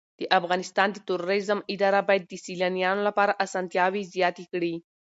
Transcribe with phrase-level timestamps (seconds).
[0.19, 4.73] د افغانستان د توریزم اداره باید د سېلانیانو لپاره اسانتیاوې زیاتې کړي.